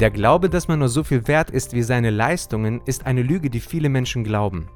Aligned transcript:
Der 0.00 0.10
Glaube, 0.10 0.50
dass 0.50 0.66
man 0.66 0.80
nur 0.80 0.88
so 0.88 1.04
viel 1.04 1.28
wert 1.28 1.50
ist 1.50 1.72
wie 1.72 1.82
seine 1.82 2.10
Leistungen, 2.10 2.80
ist 2.84 3.06
eine 3.06 3.22
Lüge, 3.22 3.48
die 3.48 3.60
viele 3.60 3.88
Menschen 3.88 4.24
glauben. 4.24 4.66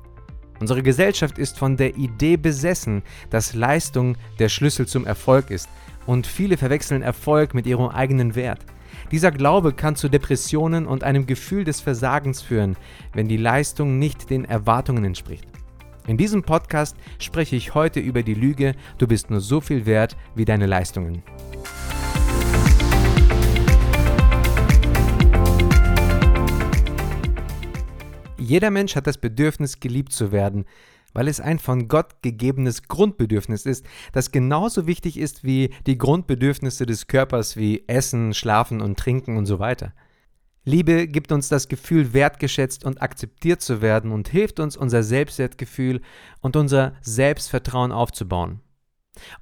Unsere 0.60 0.80
Gesellschaft 0.82 1.38
ist 1.38 1.58
von 1.58 1.76
der 1.76 1.96
Idee 1.96 2.36
besessen, 2.36 3.02
dass 3.28 3.54
Leistung 3.54 4.16
der 4.38 4.48
Schlüssel 4.48 4.86
zum 4.86 5.06
Erfolg 5.06 5.50
ist, 5.50 5.68
und 6.06 6.26
viele 6.26 6.56
verwechseln 6.56 7.02
Erfolg 7.02 7.52
mit 7.52 7.66
ihrem 7.66 7.88
eigenen 7.88 8.36
Wert. 8.36 8.60
Dieser 9.10 9.32
Glaube 9.32 9.72
kann 9.72 9.96
zu 9.96 10.08
Depressionen 10.08 10.86
und 10.86 11.02
einem 11.02 11.26
Gefühl 11.26 11.64
des 11.64 11.80
Versagens 11.80 12.40
führen, 12.40 12.76
wenn 13.12 13.28
die 13.28 13.36
Leistung 13.36 13.98
nicht 13.98 14.30
den 14.30 14.44
Erwartungen 14.44 15.04
entspricht. 15.04 15.46
In 16.06 16.16
diesem 16.16 16.42
Podcast 16.42 16.96
spreche 17.18 17.56
ich 17.56 17.74
heute 17.74 18.00
über 18.00 18.22
die 18.22 18.34
Lüge, 18.34 18.74
du 18.98 19.06
bist 19.06 19.30
nur 19.30 19.40
so 19.40 19.60
viel 19.60 19.84
wert 19.84 20.16
wie 20.34 20.44
deine 20.44 20.66
Leistungen. 20.66 21.22
Jeder 28.38 28.70
Mensch 28.70 28.94
hat 28.94 29.08
das 29.08 29.18
Bedürfnis, 29.18 29.80
geliebt 29.80 30.12
zu 30.12 30.30
werden, 30.30 30.64
weil 31.12 31.26
es 31.26 31.40
ein 31.40 31.58
von 31.58 31.88
Gott 31.88 32.22
gegebenes 32.22 32.84
Grundbedürfnis 32.84 33.66
ist, 33.66 33.84
das 34.12 34.30
genauso 34.30 34.86
wichtig 34.86 35.18
ist 35.18 35.42
wie 35.42 35.74
die 35.86 35.98
Grundbedürfnisse 35.98 36.86
des 36.86 37.08
Körpers 37.08 37.56
wie 37.56 37.82
Essen, 37.88 38.34
Schlafen 38.34 38.80
und 38.80 38.96
Trinken 38.96 39.36
und 39.36 39.46
so 39.46 39.58
weiter. 39.58 39.92
Liebe 40.64 41.08
gibt 41.08 41.32
uns 41.32 41.48
das 41.48 41.68
Gefühl, 41.68 42.12
wertgeschätzt 42.12 42.84
und 42.84 43.02
akzeptiert 43.02 43.60
zu 43.60 43.80
werden 43.82 44.12
und 44.12 44.28
hilft 44.28 44.60
uns, 44.60 44.76
unser 44.76 45.02
Selbstwertgefühl 45.02 46.00
und 46.40 46.56
unser 46.56 46.94
Selbstvertrauen 47.00 47.90
aufzubauen. 47.90 48.60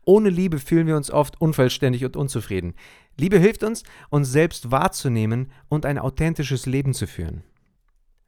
Ohne 0.05 0.31
Liebe 0.31 0.59
fühlen 0.59 0.87
wir 0.87 0.97
uns 0.97 1.11
oft 1.11 1.39
unvollständig 1.39 2.05
und 2.07 2.17
unzufrieden. 2.17 2.75
Liebe 3.19 3.39
hilft 3.39 3.63
uns, 3.63 3.83
uns 4.09 4.31
selbst 4.33 4.71
wahrzunehmen 4.71 5.51
und 5.69 5.85
ein 5.85 5.99
authentisches 5.99 6.65
Leben 6.65 6.95
zu 6.95 7.07
führen. 7.07 7.43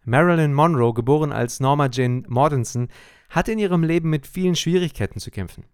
Marilyn 0.08 0.54
Monroe, 0.54 0.94
geboren 0.94 1.32
als 1.32 1.60
Norma 1.60 1.90
Jane 1.92 2.22
Mortensen, 2.28 2.88
hatte 3.28 3.52
in 3.52 3.58
ihrem 3.58 3.84
Leben 3.84 4.08
mit 4.08 4.26
vielen 4.26 4.56
Schwierigkeiten 4.56 5.20
zu 5.20 5.30
kämpfen. 5.30 5.64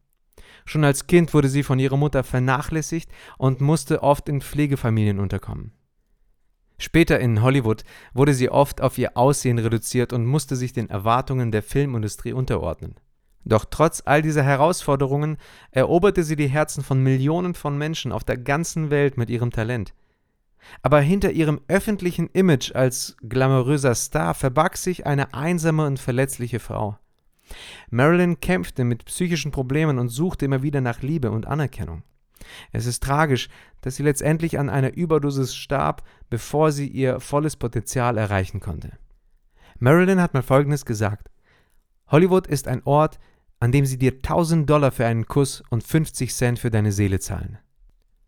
Schon 0.64 0.82
als 0.82 1.06
Kind 1.06 1.32
wurde 1.34 1.48
sie 1.48 1.62
von 1.62 1.78
ihrer 1.78 1.96
Mutter 1.96 2.24
vernachlässigt 2.24 3.10
und 3.38 3.60
musste 3.60 4.02
oft 4.02 4.28
in 4.28 4.40
Pflegefamilien 4.40 5.20
unterkommen. 5.20 5.72
Später 6.78 7.20
in 7.20 7.42
Hollywood 7.42 7.84
wurde 8.12 8.34
sie 8.34 8.50
oft 8.50 8.80
auf 8.80 8.98
ihr 8.98 9.16
Aussehen 9.16 9.60
reduziert 9.60 10.12
und 10.12 10.26
musste 10.26 10.56
sich 10.56 10.72
den 10.72 10.90
Erwartungen 10.90 11.52
der 11.52 11.62
Filmindustrie 11.62 12.32
unterordnen. 12.32 12.96
Doch 13.44 13.64
trotz 13.64 14.02
all 14.04 14.20
dieser 14.20 14.42
Herausforderungen 14.42 15.36
eroberte 15.70 16.24
sie 16.24 16.34
die 16.34 16.48
Herzen 16.48 16.82
von 16.82 17.00
Millionen 17.00 17.54
von 17.54 17.78
Menschen 17.78 18.10
auf 18.10 18.24
der 18.24 18.38
ganzen 18.38 18.90
Welt 18.90 19.16
mit 19.16 19.30
ihrem 19.30 19.52
Talent. 19.52 19.94
Aber 20.82 21.00
hinter 21.00 21.30
ihrem 21.32 21.60
öffentlichen 21.68 22.28
Image 22.28 22.74
als 22.74 23.16
glamouröser 23.22 23.94
Star 23.94 24.34
verbarg 24.34 24.76
sich 24.76 25.06
eine 25.06 25.34
einsame 25.34 25.86
und 25.86 25.98
verletzliche 25.98 26.60
Frau. 26.60 26.98
Marilyn 27.90 28.40
kämpfte 28.40 28.84
mit 28.84 29.04
psychischen 29.04 29.50
Problemen 29.50 29.98
und 29.98 30.08
suchte 30.08 30.44
immer 30.44 30.62
wieder 30.62 30.80
nach 30.80 31.02
Liebe 31.02 31.30
und 31.30 31.46
Anerkennung. 31.46 32.02
Es 32.72 32.86
ist 32.86 33.02
tragisch, 33.02 33.48
dass 33.80 33.96
sie 33.96 34.02
letztendlich 34.02 34.58
an 34.58 34.68
einer 34.68 34.94
Überdosis 34.94 35.54
starb, 35.54 36.02
bevor 36.30 36.72
sie 36.72 36.88
ihr 36.88 37.20
volles 37.20 37.56
Potenzial 37.56 38.18
erreichen 38.18 38.60
konnte. 38.60 38.92
Marilyn 39.78 40.20
hat 40.20 40.34
mal 40.34 40.42
Folgendes 40.42 40.84
gesagt: 40.84 41.30
Hollywood 42.08 42.46
ist 42.46 42.68
ein 42.68 42.82
Ort, 42.84 43.18
an 43.60 43.72
dem 43.72 43.86
sie 43.86 43.98
dir 43.98 44.12
1000 44.12 44.68
Dollar 44.68 44.92
für 44.92 45.06
einen 45.06 45.26
Kuss 45.26 45.62
und 45.70 45.82
50 45.82 46.34
Cent 46.34 46.58
für 46.58 46.70
deine 46.70 46.92
Seele 46.92 47.18
zahlen. 47.18 47.58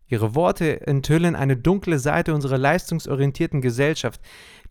Ihre 0.07 0.35
Worte 0.35 0.87
enthüllen 0.87 1.35
eine 1.35 1.57
dunkle 1.57 1.99
Seite 1.99 2.33
unserer 2.33 2.57
leistungsorientierten 2.57 3.61
Gesellschaft, 3.61 4.21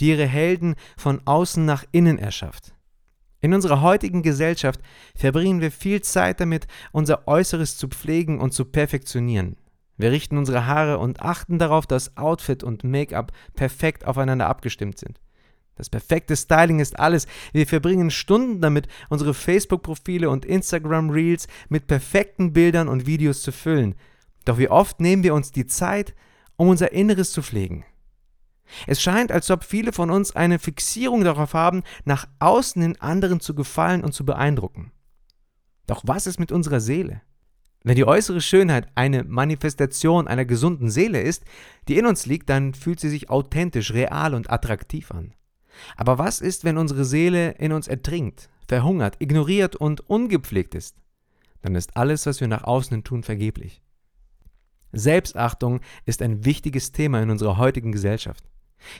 die 0.01 0.09
ihre 0.09 0.27
Helden 0.27 0.77
von 0.97 1.21
außen 1.25 1.65
nach 1.65 1.85
innen 1.93 2.19
erschafft. 2.19 2.75
In 3.41 3.53
unserer 3.53 3.83
heutigen 3.83 4.23
Gesellschaft 4.23 4.81
verbringen 5.15 5.61
wir 5.61 5.71
viel 5.71 6.01
Zeit 6.01 6.41
damit, 6.41 6.67
unser 6.91 7.29
Äußeres 7.29 7.77
zu 7.77 7.89
pflegen 7.89 8.41
und 8.41 8.53
zu 8.53 8.65
perfektionieren. 8.65 9.57
Wir 9.99 10.11
richten 10.11 10.39
unsere 10.39 10.67
Haare 10.67 10.99
und 10.99 11.21
achten 11.21 11.59
darauf, 11.59 11.87
dass 11.87 12.17
Outfit 12.17 12.65
und 12.65 12.85
Make-up 12.85 13.33
perfekt 13.55 14.07
aufeinander 14.07 14.47
abgestimmt 14.47 14.99
sind. 14.99 15.21
Das 15.75 15.91
perfekte 15.91 16.35
Styling 16.37 16.81
ist 16.81 16.99
alles. 16.99 17.27
Wir 17.53 17.67
verbringen 17.67 18.11
Stunden 18.11 18.63
damit, 18.63 18.89
unsere 19.11 19.35
Facebook-Profile 19.35 20.31
und 20.31 20.47
Instagram-Reels 20.47 21.49
mit 21.69 21.87
perfekten 21.87 22.55
Bildern 22.55 22.89
und 22.89 23.07
Videos 23.07 23.43
zu 23.43 23.53
füllen. 23.53 23.95
Doch 24.47 24.57
wie 24.57 24.71
oft 24.71 25.01
nehmen 25.01 25.23
wir 25.23 25.35
uns 25.35 25.53
die 25.53 25.67
Zeit, 25.67 26.15
um 26.57 26.69
unser 26.69 26.93
Inneres 26.93 27.33
zu 27.33 27.43
pflegen? 27.43 27.85
Es 28.87 29.03
scheint, 29.03 29.31
als 29.31 29.51
ob 29.51 29.65
viele 29.65 29.93
von 29.93 30.11
uns 30.11 30.35
eine 30.35 30.59
Fixierung 30.59 31.25
darauf 31.25 31.53
haben, 31.53 31.83
nach 32.05 32.27
außen 32.39 32.81
in 32.81 33.01
anderen 33.01 33.41
zu 33.41 33.55
gefallen 33.55 34.03
und 34.03 34.13
zu 34.13 34.25
beeindrucken. 34.25 34.93
Doch 35.87 36.03
was 36.07 36.27
ist 36.27 36.41
mit 36.41 36.53
unserer 36.53 36.81
Seele? 36.81 37.21
Wenn 37.85 37.97
die 37.97 38.07
äußere 38.07 38.41
Schönheit 38.41 38.89
eine 38.97 39.23
Manifestation 39.23 40.27
einer 40.27 40.45
gesunden 40.45 40.91
Seele 40.91 41.21
ist, 41.21 41.45
die 41.87 41.99
in 41.99 42.07
uns 42.07 42.27
liegt, 42.27 42.49
dann 42.49 42.75
fühlt 42.75 42.99
sie 42.99 43.11
sich 43.11 43.31
authentisch, 43.31 43.93
real 43.93 44.35
und 44.35 44.51
attraktiv 44.51 45.13
an. 45.13 45.35
Aber 45.97 46.19
was 46.19 46.41
ist, 46.41 46.65
wenn 46.65 46.79
unsere 46.79 47.05
Seele 47.05 47.53
in 47.59 47.73
uns 47.73 47.87
ertrinkt, 47.87 48.49
verhungert, 48.67 49.17
ignoriert 49.21 49.77
und 49.77 50.01
ungepflegt 50.09 50.75
ist? 50.75 50.97
Dann 51.63 51.75
ist 51.75 51.97
alles, 51.97 52.27
was 52.27 52.41
wir 52.41 52.49
nach 52.49 52.65
außen 52.65 53.05
tun, 53.05 53.23
vergeblich. 53.23 53.83
Selbstachtung 54.93 55.81
ist 56.05 56.23
ein 56.23 56.45
wichtiges 56.45 56.93
Thema 56.93 57.23
in 57.23 57.31
unserer 57.31 57.57
heutigen 57.57 57.93
Gesellschaft. 57.93 58.45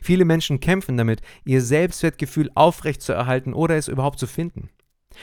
Viele 0.03 0.25
Menschen 0.25 0.61
kämpfen 0.61 0.97
damit, 0.97 1.21
ihr 1.45 1.63
Selbstwertgefühl 1.63 2.51
aufrechtzuerhalten 2.55 3.55
oder 3.55 3.77
es 3.77 3.89
überhaupt 3.89 4.19
zu 4.19 4.27
finden. 4.27 4.71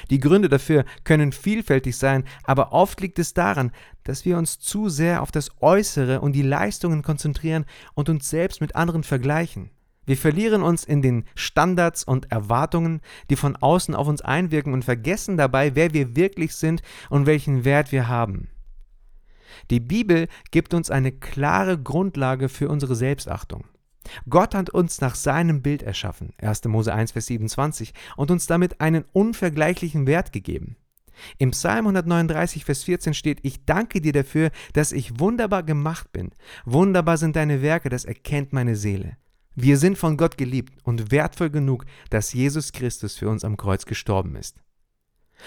Die 0.10 0.20
Gründe 0.20 0.50
dafür 0.50 0.86
können 1.04 1.32
vielfältig 1.32 1.98
sein, 1.98 2.24
aber 2.44 2.72
oft 2.72 3.00
liegt 3.02 3.20
es 3.20 3.34
daran, 3.34 3.72
dass 4.04 4.26
wir 4.26 4.38
uns 4.38 4.60
zu 4.60 4.90
sehr 4.90 5.22
auf 5.22 5.32
das 5.32 5.52
Äußere 5.62 6.22
und 6.22 6.34
die 6.34 6.42
Leistungen 6.42 7.04
konzentrieren 7.04 7.66
und 7.94 8.10
uns 8.10 8.30
selbst 8.30 8.62
mit 8.62 8.76
anderen 8.76 9.04
vergleichen. 9.04 9.70
Wir 10.06 10.18
verlieren 10.18 10.64
uns 10.64 10.84
in 10.84 11.02
den 11.02 11.24
Standards 11.36 12.04
und 12.04 12.30
Erwartungen, 12.32 13.02
die 13.30 13.38
von 13.38 13.56
außen 13.56 13.96
auf 13.96 14.08
uns 14.08 14.22
einwirken 14.22 14.74
und 14.74 14.84
vergessen 14.84 15.38
dabei, 15.38 15.76
wer 15.76 15.94
wir 15.94 16.16
wirklich 16.16 16.56
sind 16.56 16.82
und 17.10 17.26
welchen 17.26 17.64
Wert 17.64 17.92
wir 17.92 18.10
haben. 18.10 18.50
Die 19.70 19.80
Bibel 19.80 20.28
gibt 20.52 20.74
uns 20.74 20.90
eine 20.92 21.12
klare 21.12 21.78
Grundlage 21.82 22.50
für 22.50 22.70
unsere 22.70 22.96
Selbstachtung. 22.96 23.66
Gott 24.30 24.54
hat 24.54 24.70
uns 24.70 25.02
nach 25.02 25.16
seinem 25.16 25.62
Bild 25.62 25.82
erschaffen, 25.82 26.34
1. 26.40 26.66
Mose 26.66 26.94
1, 26.94 27.14
Vers 27.14 27.28
27, 27.28 27.94
und 28.18 28.32
uns 28.32 28.48
damit 28.48 28.82
einen 28.82 29.06
unvergleichlichen 29.14 30.08
Wert 30.08 30.34
gegeben. 30.34 30.76
Im 31.38 31.52
Psalm 31.52 31.86
139, 31.86 32.66
Vers 32.66 32.84
14 32.84 33.14
steht, 33.14 33.40
ich 33.44 33.66
danke 33.66 34.02
dir 34.02 34.14
dafür, 34.14 34.52
dass 34.74 34.92
ich 34.92 35.20
wunderbar 35.20 35.64
gemacht 35.64 36.12
bin. 36.12 36.32
Wunderbar 36.66 37.18
sind 37.18 37.36
deine 37.36 37.62
Werke, 37.62 37.90
das 37.90 38.06
erkennt 38.06 38.52
meine 38.52 38.76
Seele. 38.76 39.18
Wir 39.56 39.78
sind 39.78 39.98
von 39.98 40.18
Gott 40.18 40.38
geliebt 40.38 40.74
und 40.84 41.12
wertvoll 41.12 41.52
genug, 41.52 41.86
dass 42.10 42.34
Jesus 42.34 42.72
Christus 42.72 43.16
für 43.16 43.30
uns 43.30 43.46
am 43.46 43.58
Kreuz 43.58 43.86
gestorben 43.86 44.36
ist. 44.36 44.64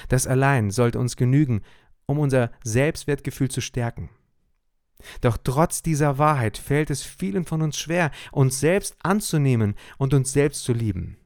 Das 0.09 0.27
allein 0.27 0.71
sollte 0.71 0.99
uns 0.99 1.17
genügen, 1.17 1.63
um 2.07 2.19
unser 2.19 2.51
Selbstwertgefühl 2.65 3.51
zu 3.51 3.61
stärken. 3.61 4.11
Doch 5.21 5.37
trotz 5.43 5.83
dieser 5.83 6.19
Wahrheit 6.19 6.57
fällt 6.57 6.91
es 6.91 7.03
vielen 7.03 7.45
von 7.45 7.63
uns 7.63 7.79
schwer, 7.79 8.11
uns 8.33 8.61
selbst 8.61 8.97
anzunehmen 9.03 9.75
und 9.99 10.15
uns 10.15 10.33
selbst 10.33 10.65
zu 10.65 10.73
lieben. 10.73 11.19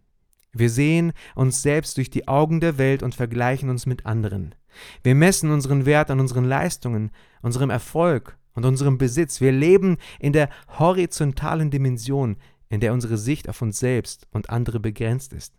Wir 0.53 0.71
sehen 0.71 1.13
uns 1.37 1.63
selbst 1.63 1.97
durch 1.97 2.11
die 2.11 2.27
Augen 2.27 2.61
der 2.61 2.79
Welt 2.79 3.03
und 3.03 3.15
vergleichen 3.15 3.71
uns 3.71 3.87
mit 3.87 4.07
anderen. 4.07 4.55
Wir 5.03 5.15
messen 5.15 5.51
unseren 5.51 5.87
Wert 5.87 6.11
an 6.11 6.19
unseren 6.19 6.45
Leistungen, 6.45 7.11
unserem 7.43 7.71
Erfolg 7.71 8.37
und 8.55 8.65
unserem 8.65 8.99
Besitz. 8.99 9.41
Wir 9.41 9.53
leben 9.53 9.99
in 10.19 10.33
der 10.33 10.51
horizontalen 10.79 11.71
Dimension, 11.71 12.37
in 12.69 12.81
der 12.81 12.93
unsere 12.93 13.17
Sicht 13.17 13.49
auf 13.49 13.63
uns 13.63 13.79
selbst 13.79 14.27
und 14.33 14.51
andere 14.51 14.81
begrenzt 14.81 15.33
ist. 15.33 15.55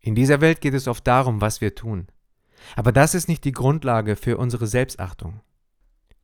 In 0.00 0.14
dieser 0.14 0.40
Welt 0.40 0.62
geht 0.62 0.74
es 0.74 0.88
oft 0.88 1.06
darum, 1.06 1.42
was 1.42 1.60
wir 1.60 1.74
tun. 1.74 2.06
Aber 2.76 2.92
das 2.92 3.14
ist 3.14 3.28
nicht 3.28 3.44
die 3.44 3.52
Grundlage 3.52 4.16
für 4.16 4.36
unsere 4.38 4.66
Selbstachtung. 4.66 5.40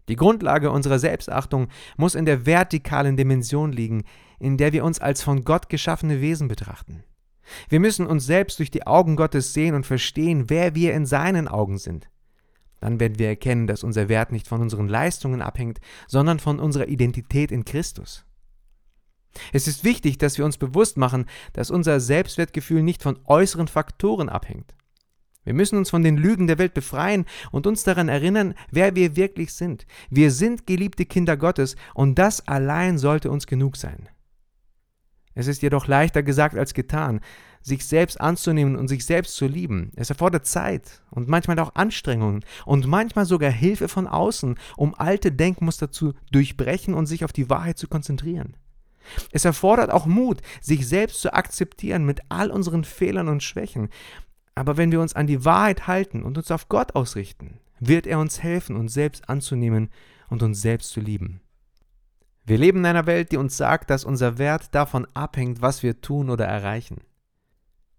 Die 0.09 0.17
Grundlage 0.17 0.71
unserer 0.71 0.99
Selbstachtung 0.99 1.69
muss 1.97 2.15
in 2.15 2.27
der 2.27 2.47
vertikalen 2.47 3.17
Dimension 3.17 3.73
liegen, 3.73 4.05
in 4.38 4.56
der 4.56 4.73
wir 4.73 4.85
uns 4.85 5.00
als 5.00 5.23
von 5.23 5.44
Gott 5.44 5.69
geschaffene 5.69 6.21
Wesen 6.21 6.49
betrachten. 6.49 7.03
Wir 7.69 7.81
müssen 7.81 8.06
uns 8.06 8.27
selbst 8.27 8.59
durch 8.59 8.71
die 8.71 8.87
Augen 8.87 9.17
Gottes 9.17 9.53
sehen 9.53 9.75
und 9.75 9.87
verstehen, 9.87 10.50
wer 10.50 10.75
wir 10.75 10.94
in 10.94 11.06
seinen 11.06 11.49
Augen 11.49 11.79
sind. 11.79 12.09
Dann 12.81 13.00
werden 13.00 13.19
wir 13.19 13.29
erkennen, 13.29 13.67
dass 13.67 13.85
unser 13.85 14.09
Wert 14.09 14.33
nicht 14.33 14.49
von 14.49 14.61
unseren 14.61 14.88
Leistungen 14.88 15.43
abhängt, 15.43 15.81
sondern 16.06 16.38
von 16.38 16.61
unserer 16.61 16.88
Identität 16.88 17.50
in 17.50 17.65
Christus. 17.65 18.25
Es 19.53 19.69
ist 19.69 19.85
wichtig, 19.85 20.19
dass 20.19 20.38
wir 20.38 20.44
uns 20.44 20.56
bewusst 20.56 20.97
machen, 20.97 21.27
dass 21.53 21.71
unser 21.71 22.00
Selbstwertgefühl 22.00 22.83
nicht 22.83 23.03
von 23.03 23.19
äußeren 23.25 23.69
Faktoren 23.69 24.29
abhängt. 24.29 24.75
Wir 25.47 25.55
müssen 25.55 25.79
uns 25.79 25.91
von 25.91 26.03
den 26.03 26.17
Lügen 26.17 26.49
der 26.49 26.59
Welt 26.59 26.75
befreien 26.75 27.25
und 27.53 27.67
uns 27.67 27.85
daran 27.85 28.09
erinnern, 28.09 28.55
wer 28.71 28.97
wir 28.97 29.17
wirklich 29.17 29.55
sind. 29.55 29.87
Wir 30.11 30.33
sind 30.33 30.67
geliebte 30.67 31.07
Kinder 31.07 31.37
Gottes 31.37 31.77
und 31.95 32.19
das 32.19 32.47
allein 32.49 32.99
sollte 32.99 33.31
uns 33.31 33.47
genug 33.47 33.77
sein. 33.77 34.09
Es 35.35 35.47
ist 35.47 35.63
jedoch 35.63 35.87
leichter 35.87 36.23
gesagt 36.23 36.57
als 36.57 36.75
getan, 36.75 37.21
sich 37.61 37.85
selbst 37.85 38.21
anzunehmen 38.21 38.75
und 38.75 38.89
sich 38.89 39.07
selbst 39.07 39.37
zu 39.37 39.47
lieben. 39.47 39.93
Es 39.95 40.11
erfordert 40.11 40.47
Zeit 40.47 41.03
und 41.11 41.29
manchmal 41.29 41.59
auch 41.61 41.75
Anstrengungen 41.75 42.45
und 42.65 42.87
manchmal 42.87 43.27
sogar 43.27 43.51
Hilfe 43.51 43.89
von 43.89 44.09
außen, 44.09 44.57
um 44.77 44.95
alte 44.95 45.31
Denkmuster 45.31 45.93
zu 45.93 46.15
durchbrechen 46.33 46.95
und 46.95 47.07
sich 47.07 47.25
auf 47.25 47.33
die 47.33 47.49
Wahrheit 47.51 47.79
zu 47.79 47.87
konzentrieren. 47.87 48.57
Es 49.31 49.45
erfordert 49.45 49.91
auch 49.91 50.07
Mut, 50.07 50.41
sich 50.61 50.89
selbst 50.89 51.21
zu 51.21 51.33
akzeptieren 51.33 52.05
mit 52.05 52.21
all 52.29 52.51
unseren 52.51 52.85
Fehlern 52.85 53.29
und 53.29 53.43
Schwächen. 53.43 53.89
Aber 54.56 54.76
wenn 54.76 54.91
wir 54.91 55.00
uns 55.00 55.14
an 55.14 55.29
die 55.29 55.44
Wahrheit 55.44 55.87
halten 55.87 56.25
und 56.25 56.37
uns 56.37 56.50
auf 56.50 56.69
Gott 56.69 56.97
ausrichten, 56.97 57.61
wird 57.79 58.06
er 58.06 58.19
uns 58.19 58.43
helfen, 58.43 58.75
uns 58.75 58.94
selbst 58.94 59.29
anzunehmen 59.29 59.91
und 60.29 60.43
uns 60.43 60.61
selbst 60.61 60.91
zu 60.91 61.00
lieben. 61.00 61.41
Wir 62.44 62.58
leben 62.58 62.79
in 62.79 62.87
einer 62.87 63.06
Welt, 63.06 63.32
die 63.32 63.37
uns 63.37 63.56
sagt, 63.56 63.91
dass 63.91 64.05
unser 64.05 64.38
Wert 64.38 64.75
davon 64.75 65.06
abhängt, 65.14 65.61
was 65.61 65.82
wir 65.82 66.00
tun 66.00 66.31
oder 66.31 66.47
erreichen. 66.47 67.03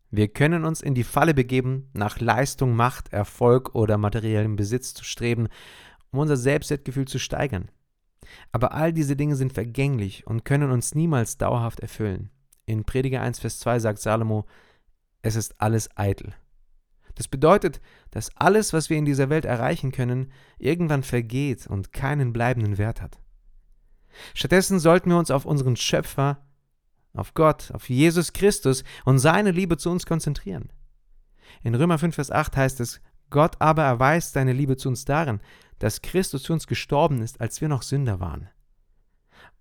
Wir 0.10 0.30
können 0.30 0.66
uns 0.66 0.82
in 0.82 0.96
die 0.96 1.04
Falle 1.04 1.34
begeben, 1.34 1.90
nach 1.94 2.20
Leistung, 2.20 2.76
Macht, 2.76 3.14
Erfolg 3.14 3.76
oder 3.76 3.98
materiellem 3.98 4.56
Besitz 4.56 4.94
zu 4.94 5.04
streben, 5.04 5.50
um 6.12 6.20
unser 6.20 6.38
Selbstwertgefühl 6.38 7.08
zu 7.08 7.20
steigern. 7.20 7.70
Aber 8.52 8.74
all 8.74 8.94
diese 8.94 9.16
Dinge 9.16 9.36
sind 9.36 9.54
vergänglich 9.54 10.26
und 10.26 10.44
können 10.46 10.72
uns 10.72 10.96
niemals 10.96 11.38
dauerhaft 11.38 11.82
erfüllen. 11.82 12.32
In 12.66 12.84
Prediger 12.84 13.22
1, 13.22 13.40
Vers 13.40 13.60
2 13.60 13.80
sagt 13.80 14.00
Salomo, 14.00 14.46
es 15.22 15.36
ist 15.36 15.60
alles 15.60 15.90
eitel. 15.98 16.34
Das 17.18 17.28
bedeutet, 17.28 17.82
dass 18.12 18.30
alles, 18.36 18.74
was 18.74 18.92
wir 18.92 18.98
in 18.98 19.06
dieser 19.06 19.32
Welt 19.32 19.44
erreichen 19.44 19.92
können, 19.92 20.32
irgendwann 20.60 21.02
vergeht 21.02 21.66
und 21.66 21.92
keinen 21.92 22.32
bleibenden 22.32 22.78
Wert 22.78 23.02
hat. 23.02 23.20
Stattdessen 24.36 24.78
sollten 24.78 25.10
wir 25.10 25.18
uns 25.18 25.32
auf 25.32 25.46
unseren 25.46 25.76
Schöpfer, 25.76 26.46
auf 27.14 27.34
Gott, 27.34 27.72
auf 27.74 27.90
Jesus 27.90 28.34
Christus 28.34 28.84
und 29.04 29.18
seine 29.18 29.50
Liebe 29.50 29.78
zu 29.78 29.90
uns 29.90 30.06
konzentrieren. 30.06 30.72
In 31.64 31.74
Römer 31.74 31.98
5, 31.98 32.14
Vers 32.14 32.30
8 32.30 32.56
heißt 32.56 32.80
es, 32.82 33.02
Gott 33.32 33.56
aber 33.60 33.82
erweist 33.82 34.34
seine 34.34 34.54
Liebe 34.54 34.78
zu 34.78 34.88
uns 34.88 35.04
darin, 35.04 35.42
dass 35.80 36.04
Christus 36.04 36.46
für 36.46 36.54
uns 36.54 36.68
gestorben 36.68 37.24
ist, 37.24 37.42
als 37.42 37.62
wir 37.62 37.68
noch 37.68 37.82
Sünder 37.82 38.20
waren. 38.20 38.48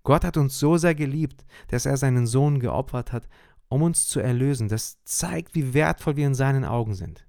Gott 0.03 0.23
hat 0.23 0.37
uns 0.37 0.59
so 0.59 0.77
sehr 0.77 0.93
geliebt, 0.93 1.43
dass 1.69 1.87
er 1.87 1.97
seinen 1.97 2.27
Sohn 2.27 2.59
geopfert 2.59 3.11
hat, 3.11 3.27
um 3.67 3.81
uns 3.81 4.07
zu 4.07 4.19
erlösen. 4.19 4.67
Das 4.67 5.03
zeigt, 5.05 5.55
wie 5.55 5.73
wertvoll 5.73 6.17
wir 6.17 6.27
in 6.27 6.35
seinen 6.35 6.63
Augen 6.63 6.93
sind. 6.93 7.26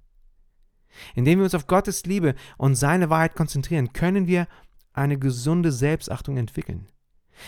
Indem 1.15 1.39
wir 1.39 1.45
uns 1.45 1.55
auf 1.55 1.67
Gottes 1.67 2.05
Liebe 2.05 2.35
und 2.57 2.75
seine 2.75 3.09
Wahrheit 3.09 3.35
konzentrieren, 3.35 3.93
können 3.93 4.27
wir 4.27 4.47
eine 4.93 5.17
gesunde 5.17 5.71
Selbstachtung 5.71 6.37
entwickeln. 6.37 6.87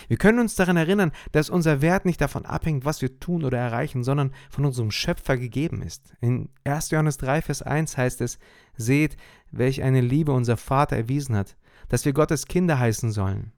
Wir 0.08 0.16
können 0.16 0.38
uns 0.38 0.54
daran 0.54 0.76
erinnern, 0.76 1.12
dass 1.32 1.50
unser 1.50 1.82
Wert 1.82 2.04
nicht 2.04 2.20
davon 2.20 2.46
abhängt, 2.46 2.84
was 2.84 3.02
wir 3.02 3.18
tun 3.18 3.44
oder 3.44 3.58
erreichen, 3.58 4.04
sondern 4.04 4.32
von 4.50 4.64
unserem 4.64 4.90
Schöpfer 4.90 5.36
gegeben 5.36 5.82
ist. 5.82 6.14
In 6.20 6.48
1. 6.64 6.90
Johannes 6.90 7.18
3, 7.18 7.42
Vers 7.42 7.62
1 7.62 7.96
heißt 7.96 8.20
es, 8.22 8.38
Seht, 8.76 9.16
welch 9.50 9.82
eine 9.82 10.00
Liebe 10.00 10.32
unser 10.32 10.56
Vater 10.56 10.96
erwiesen 10.96 11.36
hat, 11.36 11.56
dass 11.88 12.04
wir 12.04 12.12
Gottes 12.12 12.46
Kinder 12.46 12.78
heißen 12.78 13.12
sollen. 13.12 13.52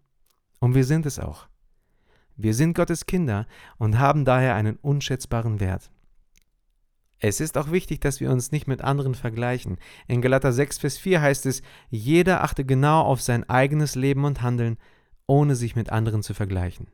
Und 0.59 0.75
wir 0.75 0.85
sind 0.85 1.07
es 1.07 1.19
auch. 1.19 1.47
Wir 2.37 2.55
sind 2.55 2.75
Gottes 2.75 3.07
Kinder 3.07 3.47
und 3.79 3.99
haben 3.99 4.25
daher 4.25 4.57
einen 4.57 4.77
unschätzbaren 4.77 5.61
Wert. 5.61 5.91
Es 7.19 7.41
ist 7.41 7.57
auch 7.57 7.71
wichtig, 7.71 8.01
dass 8.01 8.21
wir 8.21 8.31
uns 8.31 8.53
nicht 8.53 8.67
mit 8.67 8.83
anderen 8.83 9.15
vergleichen. 9.15 9.79
In 10.07 10.21
Galater 10.21 10.53
6, 10.53 10.79
Vers 10.79 10.99
4 10.99 11.21
heißt 11.21 11.47
es, 11.47 11.63
jeder 11.89 12.43
achte 12.43 12.65
genau 12.65 13.03
auf 13.03 13.23
sein 13.23 13.49
eigenes 13.49 13.95
Leben 13.95 14.25
und 14.25 14.43
Handeln, 14.43 14.77
ohne 15.27 15.57
sich 15.57 15.75
mit 15.77 15.91
anderen 15.91 16.23
zu 16.23 16.35
vergleichen. 16.35 16.89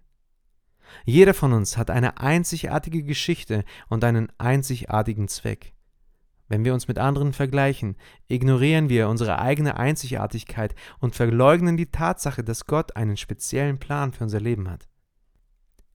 Jeder 1.05 1.35
von 1.35 1.53
uns 1.53 1.77
hat 1.77 1.91
eine 1.91 2.19
einzigartige 2.19 3.03
Geschichte 3.03 3.65
und 3.89 4.05
einen 4.05 4.29
einzigartigen 4.39 5.29
Zweck. 5.29 5.73
Wenn 6.49 6.65
wir 6.65 6.75
uns 6.75 6.89
mit 6.89 6.99
anderen 6.99 7.33
vergleichen, 7.33 7.97
ignorieren 8.27 8.89
wir 8.89 9.09
unsere 9.09 9.39
eigene 9.39 9.77
Einzigartigkeit 9.77 10.75
und 10.99 11.15
verleugnen 11.15 11.77
die 11.77 11.93
Tatsache, 11.93 12.43
dass 12.43 12.67
Gott 12.67 12.97
einen 12.97 13.17
speziellen 13.17 13.79
Plan 13.79 14.13
für 14.13 14.25
unser 14.25 14.41
Leben 14.41 14.69
hat. 14.69 14.90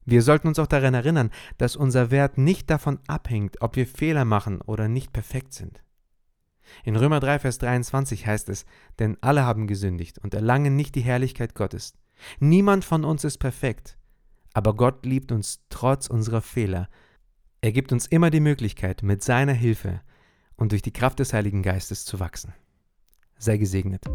Wir 0.06 0.22
sollten 0.22 0.48
uns 0.48 0.60
auch 0.60 0.68
daran 0.68 0.94
erinnern, 0.94 1.31
dass 1.57 1.75
unser 1.75 2.12
Wert 2.12 2.38
nicht 2.38 2.69
davon 2.69 3.00
abhängt, 3.07 3.62
ob 3.62 3.75
wir 3.75 3.88
Fehler 3.88 4.24
machen 4.24 4.62
oder 4.62 4.88
nicht 4.88 5.12
perfekt 5.13 5.54
sind. 5.54 5.84
In 6.84 6.96
Römer 6.96 7.19
3, 7.19 7.40
Vers 7.40 7.57
23 7.60 8.25
heißt 8.25 8.50
es, 8.50 8.66
denn 9.00 9.18
alle 9.22 9.44
haben 9.44 9.68
gesündigt 9.68 10.19
und 10.19 10.34
erlangen 10.34 10.75
nicht 10.75 10.96
die 10.96 11.02
Herrlichkeit 11.02 11.56
Gottes. 11.56 11.94
Niemand 12.40 12.86
von 12.86 13.04
uns 13.04 13.24
ist 13.24 13.38
perfekt, 13.38 13.98
aber 14.54 14.75
Gott 14.75 15.06
liebt 15.06 15.31
uns 15.31 15.63
trotz 15.69 16.07
unserer 16.07 16.42
Fehler. 16.42 16.88
Er 17.62 17.72
gibt 17.72 17.92
uns 17.92 18.07
immer 18.07 18.30
die 18.30 18.40
Möglichkeit, 18.40 19.04
mit 19.04 19.24
seiner 19.24 19.54
Hilfe 19.54 20.02
und 20.56 20.72
durch 20.72 20.81
die 20.81 20.94
Kraft 20.94 21.19
des 21.19 21.34
Heiligen 21.34 21.63
Geistes 21.63 22.06
zu 22.06 22.19
wachsen. 22.19 22.54
Sei 23.38 23.57
gesegnet. 23.57 24.06